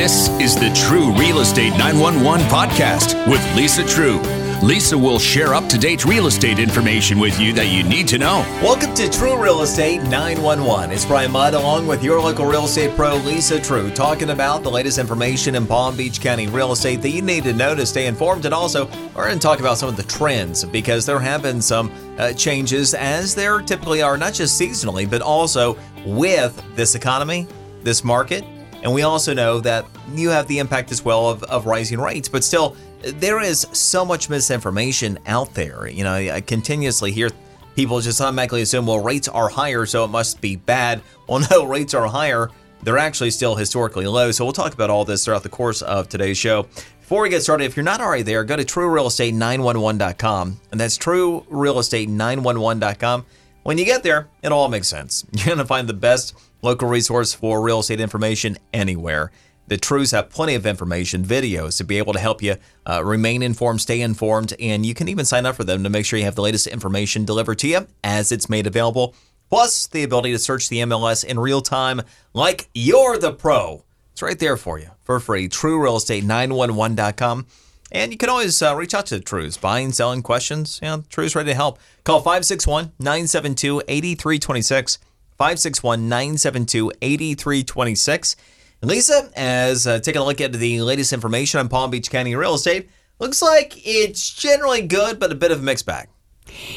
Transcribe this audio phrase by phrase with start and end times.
[0.00, 4.18] This is the Treu Real Estate 911 podcast with Lisa Treu.
[4.66, 8.16] Lisa will share up to date real estate information with you that you need to
[8.16, 8.38] know.
[8.62, 10.90] Welcome to Treu Real Estate 911.
[10.90, 14.70] It's Brian Mudd along with your local real estate pro, Lisa Treu, talking about the
[14.70, 18.06] latest information in Palm Beach County real estate that you need to know to stay
[18.06, 18.46] informed.
[18.46, 21.60] And also, we're going to talk about some of the trends because there have been
[21.60, 27.46] some uh, changes, as there typically are, not just seasonally, but also with this economy,
[27.82, 28.46] this market.
[28.82, 29.84] And we also know that
[30.14, 34.04] you have the impact as well of, of rising rates, but still, there is so
[34.04, 35.88] much misinformation out there.
[35.88, 37.30] You know, I continuously hear
[37.74, 41.00] people just automatically assume, well, rates are higher, so it must be bad.
[41.28, 42.50] Well, no, rates are higher.
[42.82, 44.30] They're actually still historically low.
[44.30, 46.68] So we'll talk about all this throughout the course of today's show.
[47.00, 50.60] Before we get started, if you're not already there, go to treurealestate911.com.
[50.70, 53.26] And that's treurealestate911.com.
[53.62, 55.26] When you get there, it all makes sense.
[55.32, 59.30] You're going to find the best local resource for real estate information anywhere.
[59.68, 63.40] The Treus have plenty of information, videos to be able to help you uh, remain
[63.40, 66.24] informed, stay informed, and you can even sign up for them to make sure you
[66.24, 69.14] have the latest information delivered to you as it's made available.
[69.48, 72.02] Plus, the ability to search the MLS in real time
[72.34, 73.84] like you're the pro.
[74.12, 75.48] It's right there for you for free.
[75.48, 77.46] TreuRealEstate911.com.
[77.92, 80.78] And you can always uh, reach out to Treus, buying, selling questions.
[80.82, 81.78] You know, Treus ready to help.
[82.04, 84.98] Call 561 972 8326.
[85.36, 88.36] 561 972 8326.
[88.82, 92.54] Lisa, as uh, taking a look at the latest information on Palm Beach County real
[92.54, 92.88] estate,
[93.18, 96.08] looks like it's generally good, but a bit of a mixed bag.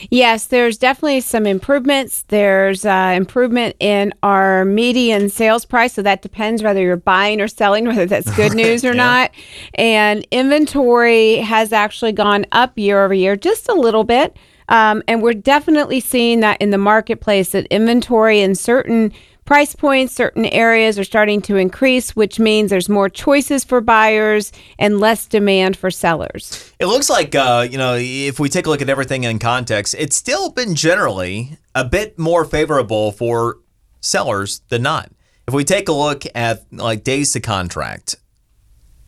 [0.09, 2.23] Yes, there's definitely some improvements.
[2.23, 5.93] There's uh, improvement in our median sales price.
[5.93, 8.93] So that depends whether you're buying or selling, whether that's good news or yeah.
[8.93, 9.31] not.
[9.75, 14.37] And inventory has actually gone up year over year just a little bit.
[14.69, 19.11] Um, and we're definitely seeing that in the marketplace that inventory in certain
[19.45, 24.53] Price points, certain areas are starting to increase, which means there's more choices for buyers
[24.79, 26.73] and less demand for sellers.
[26.79, 29.95] It looks like, uh, you know, if we take a look at everything in context,
[29.97, 33.59] it's still been generally a bit more favorable for
[33.99, 35.11] sellers than not.
[35.45, 38.15] If we take a look at like days to contract,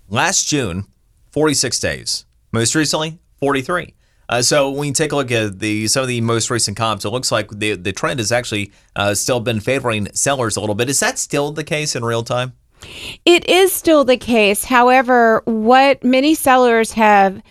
[0.09, 0.85] last June,
[1.31, 2.25] 46 days.
[2.51, 3.93] Most recently, 43.
[4.29, 7.05] Uh, so when you take a look at the some of the most recent comps,
[7.05, 10.75] it looks like the the trend has actually uh, still been favoring sellers a little
[10.75, 10.89] bit.
[10.89, 12.53] Is that still the case in real time?
[13.25, 14.63] It is still the case.
[14.63, 17.41] However, what many sellers have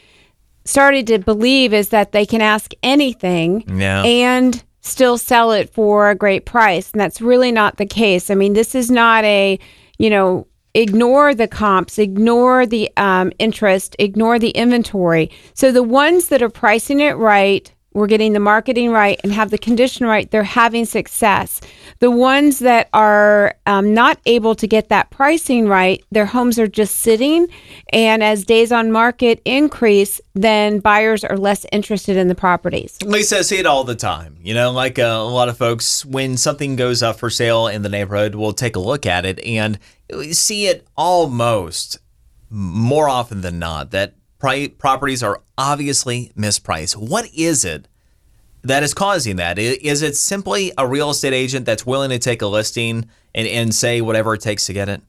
[0.65, 4.03] started to believe is that they can ask anything yeah.
[4.03, 8.31] and still sell it for a great price, and that's really not the case.
[8.31, 9.59] I mean, this is not a
[9.99, 15.31] you know ignore the comps, ignore the um, interest, ignore the inventory.
[15.55, 19.51] So the ones that are pricing it right, we're getting the marketing right and have
[19.51, 21.61] the condition right, they're having success.
[22.01, 26.67] The ones that are um, not able to get that pricing right, their homes are
[26.67, 27.47] just sitting.
[27.93, 33.01] And as days on market increase, then buyers are less interested in the properties.
[33.03, 34.37] Lisa, I see it all the time.
[34.43, 37.83] You know, like uh, a lot of folks, when something goes up for sale in
[37.83, 39.79] the neighborhood, we'll take a look at it and
[40.33, 41.99] see it almost
[42.51, 46.97] more often than not that properties are obviously mispriced.
[46.97, 47.89] What is it
[48.63, 49.59] that is causing that?
[49.59, 53.75] Is it simply a real estate agent that's willing to take a listing and, and
[53.75, 55.03] say whatever it takes to get it?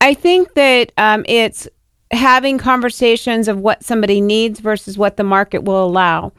[0.00, 1.68] I think that um, it's
[2.10, 6.32] having conversations of what somebody needs versus what the market will allow.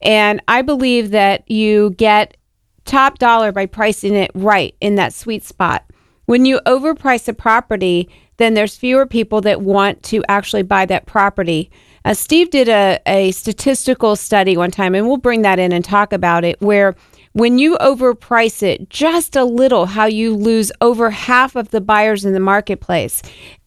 [0.00, 2.36] And I believe that you get
[2.84, 5.84] top dollar by pricing it right in that sweet spot.
[6.24, 8.08] When you overprice a property,
[8.40, 11.70] then there's fewer people that want to actually buy that property.
[12.04, 15.84] Uh, Steve did a, a statistical study one time, and we'll bring that in and
[15.84, 16.94] talk about it, where
[17.32, 22.24] when you overprice it just a little, how you lose over half of the buyers
[22.24, 23.22] in the marketplace.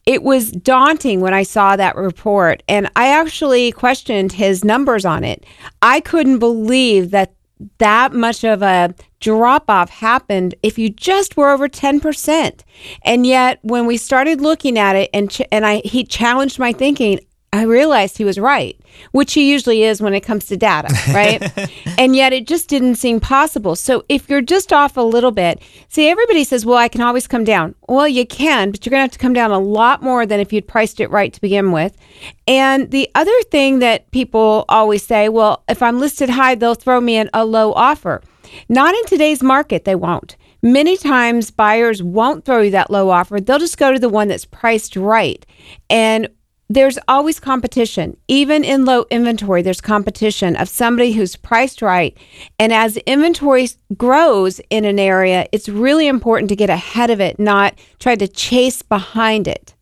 [0.05, 5.23] It was daunting when I saw that report, and I actually questioned his numbers on
[5.23, 5.45] it.
[5.81, 7.33] I couldn't believe that
[7.77, 12.59] that much of a drop off happened if you just were over 10%.
[13.03, 16.73] And yet when we started looking at it and ch- and I he challenged my
[16.73, 17.21] thinking,
[17.53, 18.77] I realized he was right,
[19.11, 21.41] which he usually is when it comes to data, right?
[21.97, 23.77] and yet it just didn't seem possible.
[23.77, 27.27] So if you're just off a little bit, see, everybody says, well, I can always
[27.27, 27.75] come down.
[27.87, 30.41] Well, you can, but you're going to have to come down a lot more than
[30.41, 31.95] if you'd priced it right to begin with.
[32.45, 36.99] And the other thing that people always say, well, if I'm listed high, they'll throw
[36.99, 38.21] me in a low offer.
[38.69, 40.35] Not in today's market, they won't.
[40.61, 43.41] Many times buyers won't throw you that low offer.
[43.41, 45.45] They'll just go to the one that's priced right.
[45.89, 46.29] And
[46.69, 48.17] there's always competition.
[48.27, 52.17] Even in low inventory, there's competition of somebody who's priced right.
[52.57, 53.67] And as inventory
[53.97, 58.27] grows in an area, it's really important to get ahead of it, not try to
[58.27, 59.75] chase behind it.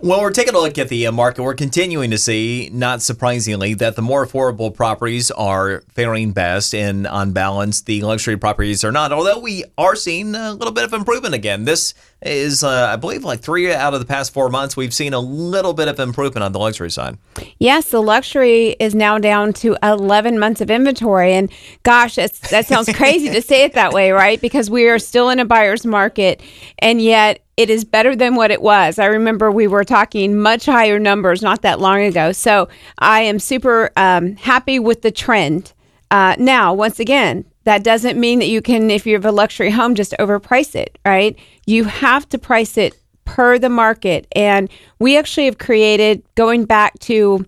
[0.00, 1.44] Well, we're taking a look at the uh, market.
[1.44, 7.06] We're continuing to see, not surprisingly, that the more affordable properties are faring best, and
[7.06, 9.12] on balance, the luxury properties are not.
[9.12, 11.64] Although we are seeing a little bit of improvement again.
[11.64, 15.14] This is, uh, I believe, like three out of the past four months, we've seen
[15.14, 17.16] a little bit of improvement on the luxury side.
[17.58, 21.34] Yes, the luxury is now down to 11 months of inventory.
[21.34, 21.52] And
[21.84, 24.40] gosh, that sounds crazy to say it that way, right?
[24.40, 26.42] Because we are still in a buyer's market,
[26.80, 28.98] and yet it is better than what it was.
[28.98, 32.32] I remember we were talking much higher numbers not that long ago.
[32.32, 32.68] So
[32.98, 35.72] I am super um, happy with the trend.
[36.10, 39.70] Uh, now, once again, that doesn't mean that you can, if you have a luxury
[39.70, 41.38] home, just overprice it, right?
[41.66, 44.26] You have to price it per the market.
[44.32, 44.68] And
[44.98, 47.46] we actually have created, going back to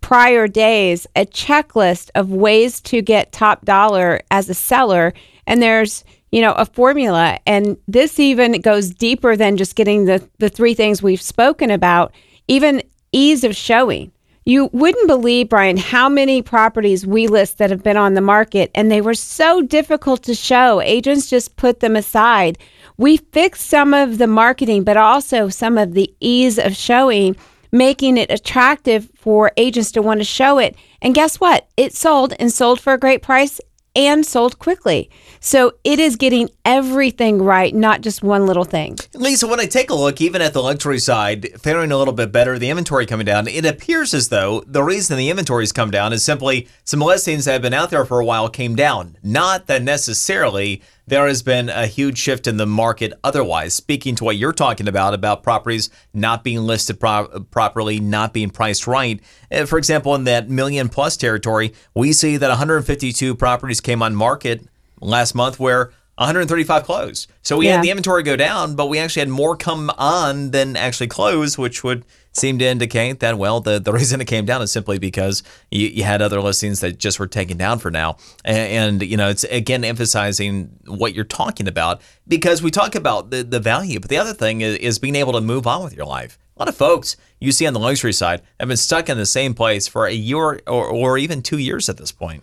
[0.00, 5.12] prior days, a checklist of ways to get top dollar as a seller.
[5.46, 7.38] And there's you know, a formula.
[7.46, 12.12] And this even goes deeper than just getting the, the three things we've spoken about,
[12.46, 12.82] even
[13.12, 14.12] ease of showing.
[14.44, 18.70] You wouldn't believe, Brian, how many properties we list that have been on the market
[18.74, 20.80] and they were so difficult to show.
[20.80, 22.56] Agents just put them aside.
[22.96, 27.36] We fixed some of the marketing, but also some of the ease of showing,
[27.72, 30.76] making it attractive for agents to want to show it.
[31.02, 31.68] And guess what?
[31.76, 33.60] It sold and sold for a great price
[33.98, 35.10] and sold quickly.
[35.40, 38.96] So it is getting everything right, not just one little thing.
[39.12, 42.30] Lisa, when I take a look, even at the luxury side, faring a little bit
[42.30, 46.12] better, the inventory coming down, it appears as though the reason the inventory's come down
[46.12, 49.16] is simply some listings that have been out there for a while came down.
[49.22, 53.74] Not that necessarily there has been a huge shift in the market otherwise.
[53.74, 58.50] Speaking to what you're talking about, about properties not being listed pro- properly, not being
[58.50, 59.20] priced right.
[59.50, 64.14] Uh, for example, in that million plus territory, we see that 152 properties came on
[64.14, 64.66] market
[65.00, 67.30] last month where 135 closed.
[67.42, 67.76] So we yeah.
[67.76, 71.56] had the inventory go down, but we actually had more come on than actually close,
[71.56, 72.04] which would
[72.38, 75.88] seem to indicate that, well, the, the reason it came down is simply because you,
[75.88, 78.16] you had other listings that just were taken down for now.
[78.44, 83.30] And, and, you know, it's again emphasizing what you're talking about because we talk about
[83.30, 85.94] the, the value, but the other thing is, is being able to move on with
[85.94, 86.38] your life.
[86.56, 89.26] A lot of folks you see on the luxury side have been stuck in the
[89.26, 92.42] same place for a year or, or even two years at this point.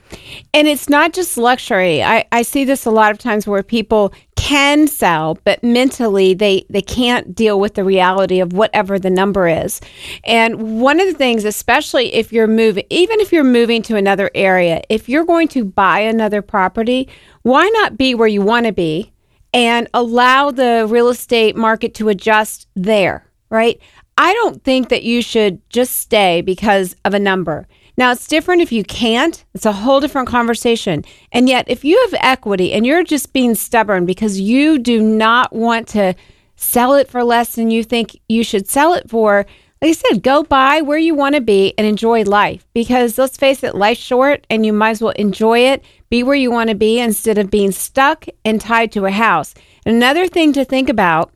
[0.53, 2.01] And it's not just luxury.
[2.01, 4.13] I, I see this a lot of times where people
[4.45, 9.47] can sell, but mentally they, they can't deal with the reality of whatever the number
[9.47, 9.81] is.
[10.23, 14.29] And one of the things, especially if you're moving, even if you're moving to another
[14.35, 17.09] area, if you're going to buy another property,
[17.41, 19.11] why not be where you want to be
[19.51, 23.79] and allow the real estate market to adjust there, right?
[24.15, 27.67] I don't think that you should just stay because of a number.
[27.97, 31.05] Now, it's different if you can't, it's a whole different conversation.
[31.31, 35.53] And yet, if you have equity and you're just being stubborn because you do not
[35.53, 36.13] want to
[36.57, 39.45] sell it for less than you think you should sell it for,
[39.81, 42.65] like I said, go buy where you want to be and enjoy life.
[42.73, 46.35] Because let's face it, life's short and you might as well enjoy it, be where
[46.35, 49.53] you want to be instead of being stuck and tied to a house.
[49.85, 51.31] And Another thing to think about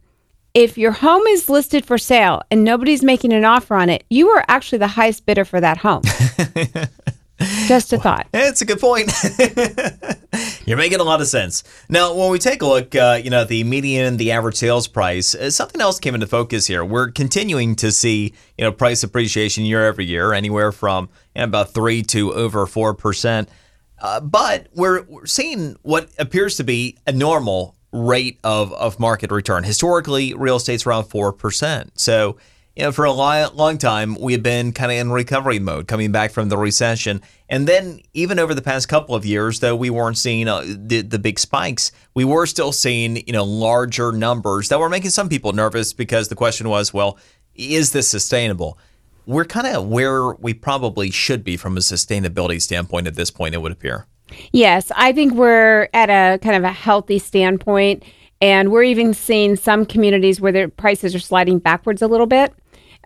[0.53, 4.29] if your home is listed for sale and nobody's making an offer on it, you
[4.29, 6.01] are actually the highest bidder for that home.
[7.67, 8.27] Just a well, thought.
[8.33, 9.11] It's a good point.
[10.67, 11.63] You're making a lot of sense.
[11.87, 15.35] Now, when we take a look, uh, you know, the median, the average sales price,
[15.35, 16.83] uh, something else came into focus here.
[16.83, 21.45] We're continuing to see, you know, price appreciation year over year, anywhere from you know,
[21.45, 23.49] about three to over four percent.
[24.01, 29.31] Uh, but we're, we're seeing what appears to be a normal rate of, of market
[29.31, 29.63] return.
[29.63, 31.89] Historically, real estate's around 4%.
[31.95, 32.37] So,
[32.75, 35.87] you know, for a long, long time, we have been kind of in recovery mode
[35.87, 37.21] coming back from the recession.
[37.49, 41.01] And then, even over the past couple of years, though we weren't seeing uh, the,
[41.01, 45.27] the big spikes, we were still seeing, you know, larger numbers that were making some
[45.27, 47.17] people nervous because the question was, well,
[47.55, 48.77] is this sustainable?
[49.25, 53.55] We're kind of where we probably should be from a sustainability standpoint at this point,
[53.55, 54.07] it would appear.
[54.51, 58.03] Yes, I think we're at a kind of a healthy standpoint,
[58.41, 62.53] and we're even seeing some communities where their prices are sliding backwards a little bit.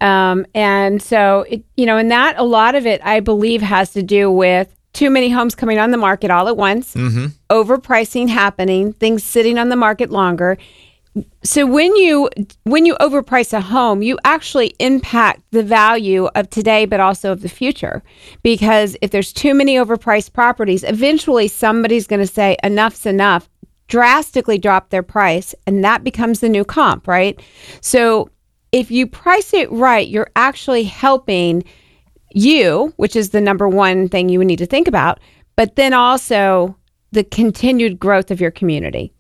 [0.02, 3.94] Um, and so, it, you know, and that a lot of it, I believe, has
[3.94, 7.28] to do with too many homes coming on the market all at once, mm-hmm.
[7.50, 10.58] overpricing happening, things sitting on the market longer,
[11.44, 12.30] so when you
[12.64, 17.42] when you overprice a home you actually impact the value of today but also of
[17.42, 18.04] the future.
[18.42, 23.50] Because if there's too many overpriced properties eventually somebody's going to say enough's enough.
[23.88, 27.40] Drastically drop their price and that becomes the new comp right?
[27.82, 28.30] So
[28.72, 31.64] if you price it right you're actually helping
[32.32, 35.20] you which is the number one thing you would need to think about
[35.56, 36.76] but then also
[37.12, 39.14] the continued growth of your community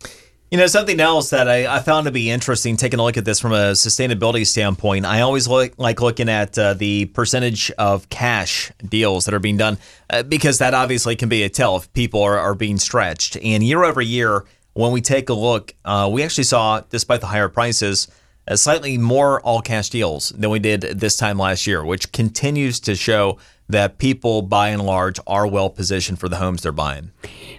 [0.53, 3.25] You know, something else that I, I, found to be interesting, taking a look at
[3.25, 8.07] this from a sustainability standpoint, I always look, like looking at uh, the percentage of
[8.09, 9.79] cash deals that are being done
[10.11, 13.35] uh, because that obviously can be a tell if people are, are being stretched.
[13.37, 17.25] And year over year, when we take a look, uh, we actually saw, despite the
[17.25, 18.07] higher prices,
[18.47, 22.79] uh, slightly more all cash deals than we did this time last year, which continues
[22.81, 27.11] to show that people by and large are well positioned for the homes they're buying.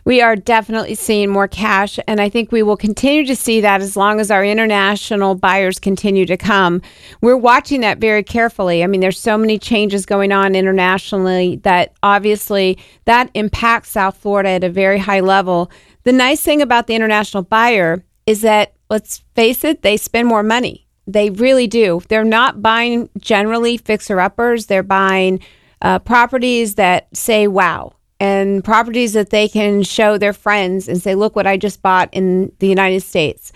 [0.05, 3.81] We are definitely seeing more cash, and I think we will continue to see that
[3.81, 6.83] as long as our international buyers continue to come.
[7.23, 8.85] We're watching that very carefully.
[8.85, 14.51] I mean, there's so many changes going on internationally that obviously that impacts South Florida
[14.51, 15.71] at a very high level.
[16.03, 20.43] The nice thing about the international buyer is that let's face it, they spend more
[20.43, 20.87] money.
[21.07, 22.03] They really do.
[22.09, 24.67] They're not buying generally fixer uppers.
[24.67, 25.41] They're buying
[25.85, 31.15] uh, properties that say wow and properties that they can show their friends and say,
[31.15, 33.53] look what I just bought in the United States.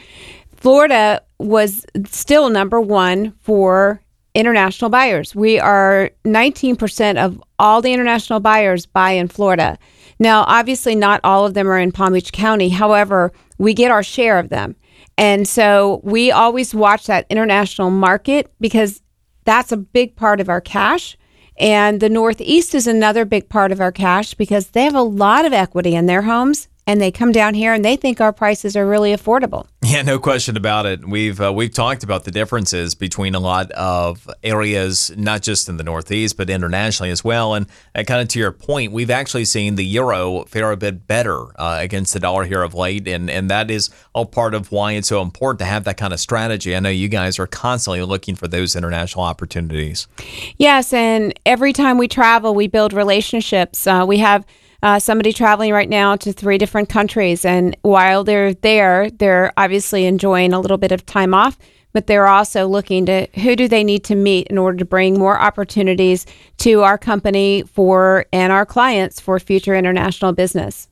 [0.57, 4.03] Florida was still number one for
[4.35, 5.35] international buyers.
[5.35, 9.79] We are 19% of all the international buyers buy in Florida.
[10.19, 12.69] Now, obviously, not all of them are in Palm Beach County.
[12.69, 14.77] However, we get our share of them.
[15.17, 19.03] And so we always watch that international market because
[19.45, 21.17] that's a big part of our cash.
[21.59, 25.45] And the Northeast is another big part of our cash because they have a lot
[25.45, 28.75] of equity in their homes and they come down here and they think our prices
[28.75, 29.67] are really affordable.
[29.83, 31.07] Yeah, no question about it.
[31.07, 35.77] We've uh, we've talked about the differences between a lot of areas, not just in
[35.77, 37.53] the Northeast, but internationally as well.
[37.55, 41.07] And uh, kind of to your point, we've actually seen the euro fare a bit
[41.07, 44.73] better uh, against the dollar here of late, and and that is all part of
[44.73, 46.75] why it's so important to have that kind of strategy.
[46.75, 50.09] I know you guys are constantly looking for those international opportunities.
[50.57, 53.87] Yes, and every time we travel, we build relationships.
[53.87, 54.47] Uh, we have
[54.83, 57.45] uh, somebody traveling right now to three different countries.
[57.45, 61.59] And while they're there, they're obviously enjoying a little bit of time off,
[61.93, 65.19] but they're also looking to who do they need to meet in order to bring
[65.19, 66.27] more opportunities
[66.59, 70.89] to our company for and our clients for future international business.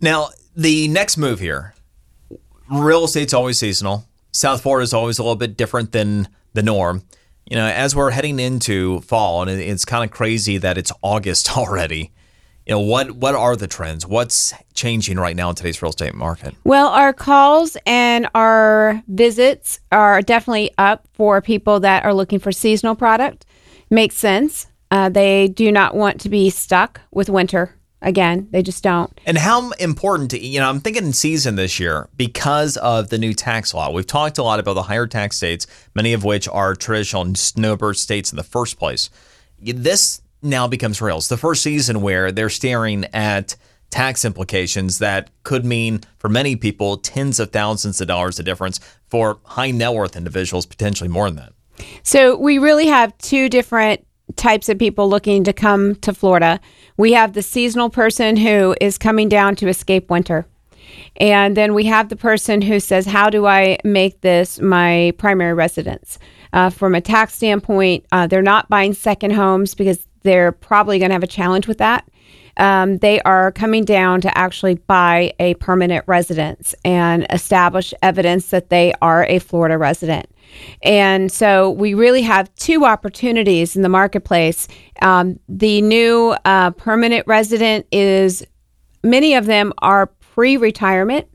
[0.00, 1.74] Now, the next move here
[2.70, 4.04] real estate's always seasonal.
[4.32, 7.02] South Florida is always a little bit different than the norm.
[7.48, 11.56] You know, as we're heading into fall, and it's kind of crazy that it's August
[11.56, 12.12] already
[12.68, 14.06] you know what what are the trends?
[14.06, 16.54] What's changing right now in today's real estate market?
[16.64, 22.52] Well our calls and our visits are definitely up for people that are looking for
[22.52, 23.46] seasonal product.
[23.88, 24.66] Makes sense.
[24.90, 28.48] Uh, they do not want to be stuck with winter again.
[28.50, 29.18] They just don't.
[29.24, 33.72] And how important you know i'm thinking season this year because of the new tax
[33.72, 33.90] law.
[33.90, 37.96] We've talked a lot about the higher tax states many of which are traditional snowbird
[37.96, 39.08] states in the first place.
[39.58, 41.18] This now becomes real.
[41.18, 43.56] It's the first season where they're staring at
[43.90, 48.80] tax implications that could mean for many people tens of thousands of dollars of difference
[49.06, 51.52] for high net worth individuals, potentially more than that.
[52.02, 54.04] So we really have two different
[54.36, 56.60] types of people looking to come to Florida.
[56.96, 60.46] We have the seasonal person who is coming down to escape winter.
[61.16, 65.54] And then we have the person who says, How do I make this my primary
[65.54, 66.18] residence?
[66.52, 71.10] Uh, from a tax standpoint, uh, they're not buying second homes because they're probably going
[71.10, 72.08] to have a challenge with that.
[72.58, 78.68] Um, they are coming down to actually buy a permanent residence and establish evidence that
[78.68, 80.28] they are a Florida resident.
[80.82, 84.66] And so we really have two opportunities in the marketplace.
[85.02, 88.44] Um, the new uh, permanent resident is,
[89.04, 91.28] many of them are pre retirement.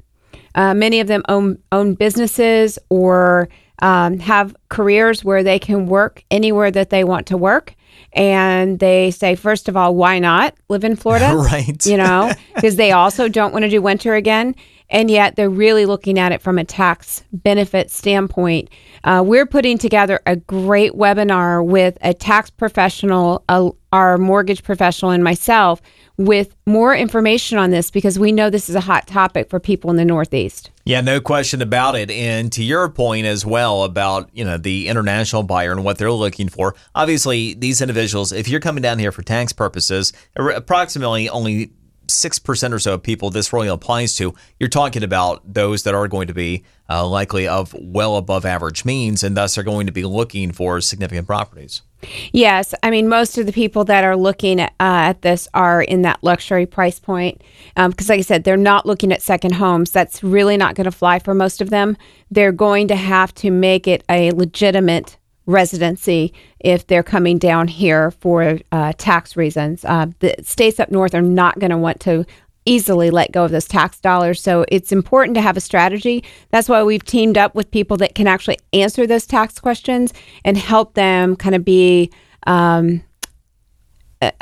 [0.55, 3.49] Uh, many of them own, own businesses or
[3.81, 7.75] um, have careers where they can work anywhere that they want to work
[8.13, 11.35] and they say, first of all, why not live in Florida?
[11.35, 11.85] right.
[11.85, 14.55] You know, because they also don't want to do winter again.
[14.89, 18.69] And yet they're really looking at it from a tax benefit standpoint.
[19.03, 25.11] Uh, we're putting together a great webinar with a tax professional, a, our mortgage professional,
[25.11, 25.81] and myself
[26.17, 29.89] with more information on this because we know this is a hot topic for people
[29.89, 30.69] in the Northeast.
[30.85, 32.11] Yeah, no question about it.
[32.11, 36.11] And to your point as well about, you know, the international buyer and what they're
[36.11, 36.75] looking for.
[36.93, 41.71] Obviously, these individuals, if you're coming down here for tax purposes, approximately only
[42.07, 46.09] 6% or so of people this really applies to, you're talking about those that are
[46.09, 49.93] going to be uh, likely of well above average means and thus are going to
[49.93, 51.81] be looking for significant properties.
[52.31, 55.81] Yes, I mean most of the people that are looking at, uh, at this are
[55.81, 57.41] in that luxury price point
[57.75, 59.91] because, um, like I said, they're not looking at second homes.
[59.91, 61.97] That's really not going to fly for most of them.
[62.31, 68.11] They're going to have to make it a legitimate residency if they're coming down here
[68.11, 69.83] for uh, tax reasons.
[69.83, 72.25] Uh, the states up north are not going to want to
[72.65, 74.41] easily let go of those tax dollars.
[74.41, 76.23] So it's important to have a strategy.
[76.49, 80.13] That's why we've teamed up with people that can actually answer those tax questions
[80.45, 82.11] and help them kind of be
[82.47, 83.01] um,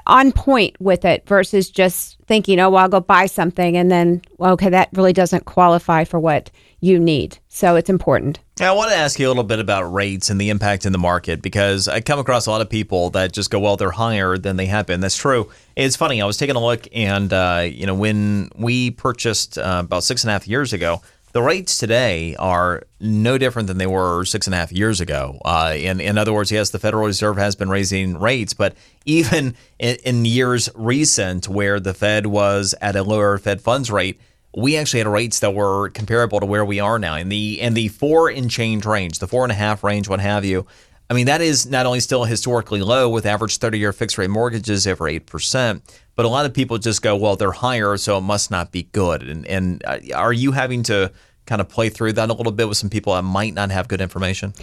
[0.07, 4.21] on point with it versus just thinking, oh, well, I'll go buy something and then,
[4.37, 6.49] well, okay, that really doesn't qualify for what
[6.81, 7.37] you need.
[7.47, 8.39] So it's important.
[8.59, 10.97] I want to ask you a little bit about rates and the impact in the
[10.97, 14.37] market because I come across a lot of people that just go, well, they're higher
[14.37, 14.99] than they have been.
[14.99, 15.49] That's true.
[15.75, 16.21] It's funny.
[16.21, 20.23] I was taking a look, and uh, you know, when we purchased uh, about six
[20.23, 21.01] and a half years ago,
[21.33, 25.39] the rates today are no different than they were six and a half years ago.
[25.45, 29.55] Uh, in in other words, yes, the Federal Reserve has been raising rates, but even
[29.79, 34.19] in, in years recent, where the Fed was at a lower Fed funds rate
[34.55, 37.73] we actually had rates that were comparable to where we are now in the in
[37.73, 40.65] the four and change range, the four and a half range, what have you.
[41.11, 44.29] I mean, that is not only still historically low with average 30 year fixed rate
[44.29, 45.81] mortgages over 8%,
[46.15, 48.83] but a lot of people just go, well, they're higher, so it must not be
[48.93, 49.21] good.
[49.23, 51.11] And, and uh, are you having to
[51.45, 53.89] kind of play through that a little bit with some people that might not have
[53.89, 54.53] good information?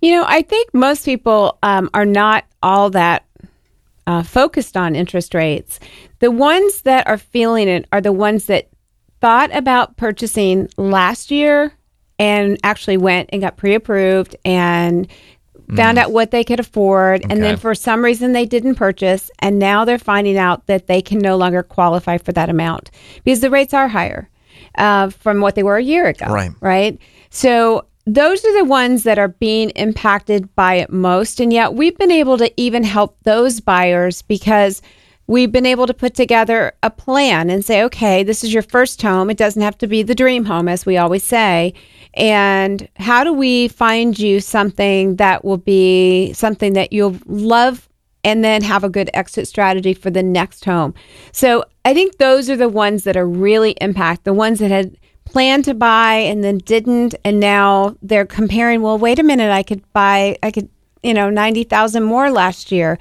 [0.00, 3.26] You know, I think most people um, are not all that
[4.06, 5.78] uh, focused on interest rates.
[6.20, 8.70] The ones that are feeling it are the ones that
[9.20, 11.74] thought about purchasing last year
[12.18, 15.06] and actually went and got pre-approved and
[15.76, 16.02] found mm.
[16.02, 17.32] out what they could afford okay.
[17.32, 21.02] and then for some reason they didn't purchase and now they're finding out that they
[21.02, 22.90] can no longer qualify for that amount
[23.24, 24.28] because the rates are higher
[24.76, 26.98] uh, from what they were a year ago right right
[27.30, 31.98] so those are the ones that are being impacted by it most and yet we've
[31.98, 34.80] been able to even help those buyers because
[35.28, 39.00] we've been able to put together a plan and say, okay, this is your first
[39.00, 39.30] home.
[39.30, 41.74] It doesn't have to be the dream home, as we always say.
[42.18, 47.88] And how do we find you something that will be something that you'll love
[48.24, 50.94] and then have a good exit strategy for the next home?
[51.30, 54.96] So I think those are the ones that are really impact, the ones that had
[55.24, 57.14] planned to buy and then didn't.
[57.24, 60.68] And now they're comparing, well, wait a minute, I could buy, I could,
[61.04, 62.98] you know, 90,000 more last year.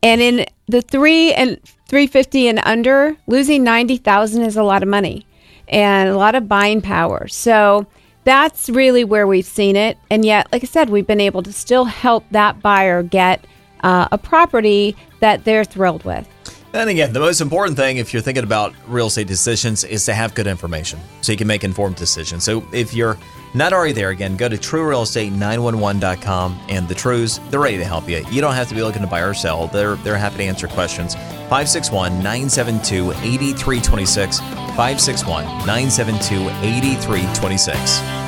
[0.00, 5.26] And in the three and 350 and under, losing 90,000 is a lot of money
[5.66, 7.26] and a lot of buying power.
[7.26, 7.86] So
[8.28, 9.96] that's really where we've seen it.
[10.10, 13.46] And yet, like I said, we've been able to still help that buyer get
[13.82, 16.28] uh, a property that they're thrilled with.
[16.74, 20.12] And again, the most important thing if you're thinking about real estate decisions is to
[20.12, 22.44] have good information so you can make informed decisions.
[22.44, 23.16] So if you're
[23.54, 28.22] not already there, again, go to treurealestate911.com and the Treus, they're ready to help you.
[28.30, 29.68] You don't have to be looking to buy or sell.
[29.68, 31.14] They're, they're happy to answer questions.
[31.14, 34.67] 561 972 8326.
[34.78, 38.27] 561 972 8326.